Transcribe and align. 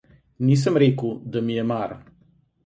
Nisem 0.47 0.79
rekel, 0.83 1.13
da 1.35 1.45
mi 1.51 1.59
je 1.59 1.67
mar. 1.73 1.95